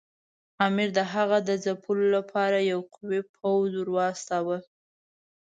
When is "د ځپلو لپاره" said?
1.47-2.57